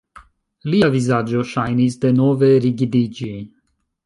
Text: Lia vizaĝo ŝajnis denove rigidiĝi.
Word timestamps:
Lia 0.73 0.87
vizaĝo 0.95 1.43
ŝajnis 1.51 1.99
denove 2.07 2.53
rigidiĝi. 2.65 3.31